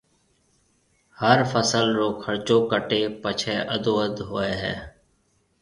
هر 1.21 1.39
فصل 1.51 1.85
رو 1.97 2.07
خرچو 2.23 2.57
ڪٽيَ 2.71 3.01
پڇيَ 3.21 3.55
اڌواڌ 3.75 4.13
هوئي 4.29 4.53
هيَ۔ 4.63 4.75